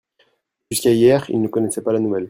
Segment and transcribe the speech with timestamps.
[0.71, 2.19] Jusqu'à hier ils ne connaissaient pas la nouvelle.